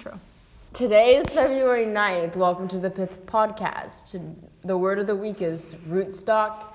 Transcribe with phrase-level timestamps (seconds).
[0.00, 0.18] intro.
[0.72, 2.34] Today is February 9th.
[2.34, 4.18] Welcome to the Pith Podcast.
[4.64, 6.72] The word of the week is rootstock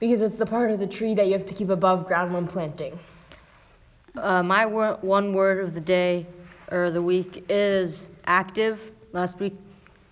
[0.00, 2.48] because it's the part of the tree that you have to keep above ground when
[2.48, 2.98] planting.
[4.16, 6.26] Uh, my wor- one word of the day
[6.72, 8.80] or the week is active.
[9.12, 9.54] Last week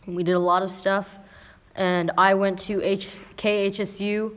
[0.07, 1.09] we did a lot of stuff,
[1.75, 4.33] and I went to H- KHSU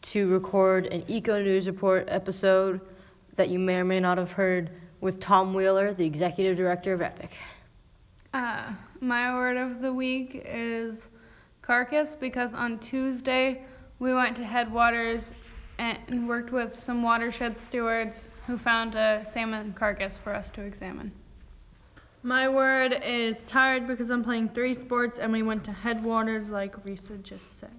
[0.00, 2.80] to record an Eco News Report episode
[3.36, 4.70] that you may or may not have heard
[5.00, 7.30] with Tom Wheeler, the executive director of EPIC.
[8.34, 11.08] Uh, my word of the week is
[11.62, 13.62] carcass because on Tuesday
[13.98, 15.30] we went to Headwaters
[15.78, 21.12] and worked with some watershed stewards who found a salmon carcass for us to examine.
[22.22, 26.74] My word is tired because I'm playing three sports and we went to headwaters like
[26.84, 27.70] Risa just said.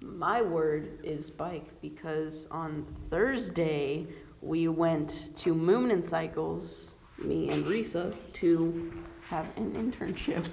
[0.00, 4.06] My word is bike because on Thursday
[4.42, 8.92] we went to Moon and Cycles, me and Risa, to
[9.28, 10.46] have an internship.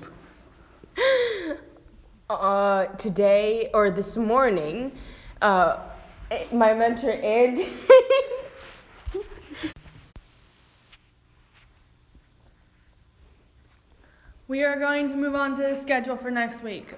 [2.29, 4.91] Uh, today or this morning,
[5.41, 5.77] uh,
[6.51, 7.67] my mentor Andy.
[14.53, 16.93] We are going to move on to the schedule for next week.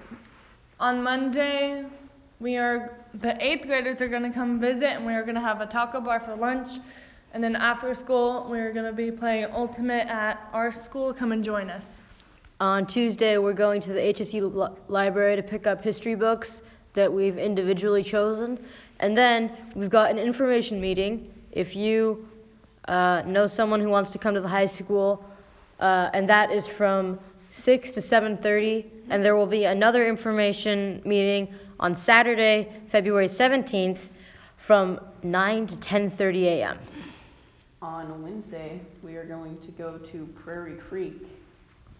[0.78, 1.84] On Monday,
[2.38, 5.40] we are the eighth graders are going to come visit and we are going to
[5.40, 6.80] have a taco bar for lunch.
[7.32, 11.12] And then after school, we are going to be playing Ultimate at our school.
[11.12, 11.86] Come and join us.
[12.60, 16.62] On Tuesday, we're going to the HSU li- library to pick up history books
[16.94, 18.58] that we've individually chosen.
[19.00, 21.30] And then we've got an information meeting.
[21.52, 22.26] If you
[22.88, 25.22] uh, know someone who wants to come to the high school,
[25.80, 27.18] uh, and that is from
[27.50, 28.86] 6 to 7:30.
[29.10, 33.98] And there will be another information meeting on Saturday, February 17th,
[34.56, 36.78] from 9 to 10:30 a.m.
[37.82, 41.26] On Wednesday, we are going to go to Prairie Creek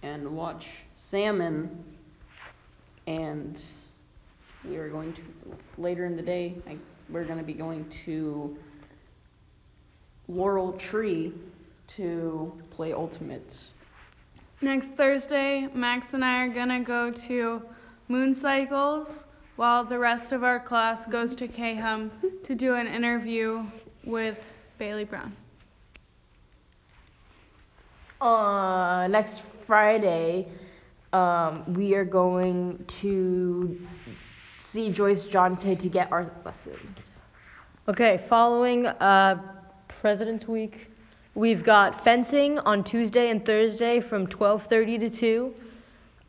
[0.03, 1.85] and watch salmon.
[3.07, 3.61] And
[4.65, 5.21] we are going to,
[5.79, 6.77] later in the day, I,
[7.09, 8.57] we're going to be going to
[10.29, 11.33] Laurel Tree
[11.97, 13.57] to play Ultimate.
[14.61, 17.63] Next Thursday, Max and I are gonna go to
[18.09, 19.25] Moon Cycles
[19.57, 22.13] while the rest of our class goes to K Hums
[22.45, 23.65] to do an interview
[24.05, 24.39] with
[24.79, 25.35] Bailey Brown.
[28.21, 30.47] Uh, next Friday,
[31.13, 33.81] um, we are going to
[34.59, 37.19] see Joyce Jonte to get art lessons.
[37.89, 39.41] Okay, following uh,
[39.89, 40.91] President's Week,
[41.35, 45.55] we've got fencing on Tuesday and Thursday from 12:30 to 2.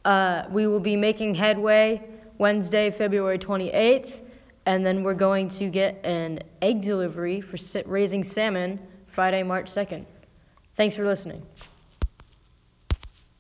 [0.06, 2.02] Uh, we will be making headway
[2.38, 4.22] Wednesday, February 28th,
[4.66, 10.06] and then we're going to get an egg delivery for raising salmon Friday, March 2nd.
[10.76, 11.42] Thanks for listening.